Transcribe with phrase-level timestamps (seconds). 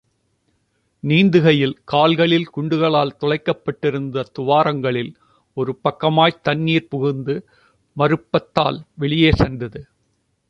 [1.03, 5.11] நீந்துகையில் கால்களில் குண்டுகளால் துளைக்கப்பட்டிருந்த துவாரங்களில்
[5.57, 7.35] ஒரு பக்கமாய்த் தண்ணிர் புகுந்து
[7.97, 9.81] மறுப்பத்தால் வெளியே சென்றது.